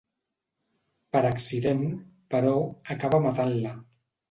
[1.17, 1.85] Per accident,
[2.33, 2.57] però,
[2.97, 3.79] acaba matant-la.